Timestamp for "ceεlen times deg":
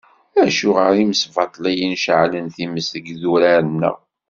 2.03-3.05